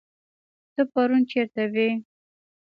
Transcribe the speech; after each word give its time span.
ته 0.73 0.81
پرون 0.91 1.21
چيرته 1.31 1.63
وي 1.73 1.89